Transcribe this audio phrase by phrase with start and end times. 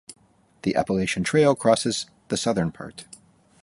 [0.63, 3.05] The Appalachian Trail crosses the southern part.